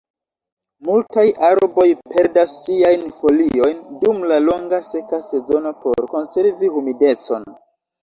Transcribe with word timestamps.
Multaj 0.87 1.25
arboj 1.49 1.85
perdas 2.13 2.57
siajn 2.63 3.05
foliojn 3.19 3.85
dum 4.07 4.27
la 4.35 4.43
longa 4.49 4.83
seka 4.91 5.23
sezono 5.31 5.77
por 5.87 6.05
konservi 6.19 6.77
humidecon. 6.77 7.53